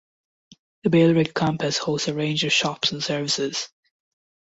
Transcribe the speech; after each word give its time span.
The 0.83 0.89
Bailrigg 0.89 1.35
campus 1.35 1.77
hosts 1.77 2.07
a 2.07 2.15
range 2.15 2.43
of 2.43 2.51
shops 2.51 2.91
and 2.91 3.03
services. 3.03 3.69